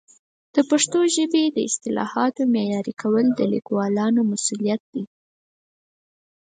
د 0.53 0.55
پښتو 0.69 0.99
ژبې 1.15 1.43
د 1.49 1.57
اصطلاحاتو 1.69 2.41
معیاري 2.53 2.93
کول 3.01 3.25
د 3.33 3.39
لیکوالانو 3.53 4.21
مسؤلیت 4.31 4.81
دی. 4.93 5.03